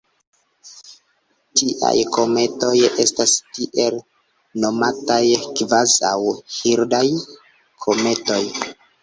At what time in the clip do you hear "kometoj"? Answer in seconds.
2.15-2.71, 7.87-8.43